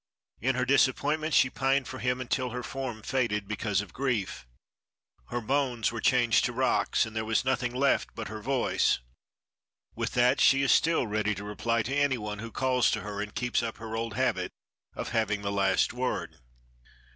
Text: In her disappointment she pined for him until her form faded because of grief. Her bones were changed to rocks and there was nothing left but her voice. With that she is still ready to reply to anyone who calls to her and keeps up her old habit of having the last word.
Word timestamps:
In 0.39 0.55
her 0.55 0.65
disappointment 0.65 1.35
she 1.35 1.51
pined 1.51 1.87
for 1.87 1.99
him 1.99 2.19
until 2.19 2.49
her 2.49 2.63
form 2.63 3.03
faded 3.03 3.47
because 3.47 3.81
of 3.81 3.93
grief. 3.93 4.47
Her 5.27 5.39
bones 5.41 5.91
were 5.91 6.01
changed 6.01 6.43
to 6.45 6.53
rocks 6.53 7.05
and 7.05 7.15
there 7.15 7.23
was 7.23 7.45
nothing 7.45 7.71
left 7.71 8.15
but 8.15 8.27
her 8.27 8.41
voice. 8.41 8.97
With 9.93 10.13
that 10.13 10.41
she 10.41 10.63
is 10.63 10.71
still 10.71 11.05
ready 11.05 11.35
to 11.35 11.43
reply 11.43 11.83
to 11.83 11.95
anyone 11.95 12.39
who 12.39 12.49
calls 12.51 12.89
to 12.89 13.01
her 13.01 13.21
and 13.21 13.35
keeps 13.35 13.61
up 13.61 13.77
her 13.77 13.95
old 13.95 14.15
habit 14.15 14.49
of 14.95 15.09
having 15.09 15.43
the 15.43 15.51
last 15.51 15.93
word. 15.93 16.39